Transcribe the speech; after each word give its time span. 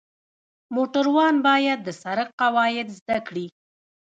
د 0.03 0.03
موټروان 0.75 1.35
باید 1.47 1.79
د 1.83 1.89
سړک 2.01 2.29
قواعد 2.41 2.87
زده 2.97 3.17
کړي. 3.27 3.45